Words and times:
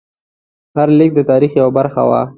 هر 0.75 0.87
لیک 0.97 1.11
د 1.15 1.19
تاریخ 1.29 1.51
یوه 1.59 1.71
برخه 1.77 2.01
وه. 2.09 2.21